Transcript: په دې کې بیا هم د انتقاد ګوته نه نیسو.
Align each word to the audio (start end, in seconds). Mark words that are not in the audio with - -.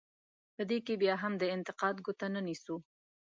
په 0.55 0.61
دې 0.69 0.77
کې 0.85 0.93
بیا 1.01 1.15
هم 1.23 1.33
د 1.37 1.43
انتقاد 1.55 1.95
ګوته 2.05 2.27
نه 2.35 2.41
نیسو. 2.47 2.75